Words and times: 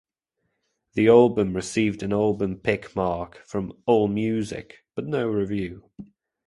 The 0.93 1.09
album 1.09 1.55
received 1.55 2.01
an 2.01 2.11
Album 2.11 2.55
Pick 2.57 2.95
mark 2.95 3.37
from 3.45 3.71
Allmusic 3.87 4.77
but 4.95 5.05
no 5.05 5.27
review. 5.29 5.91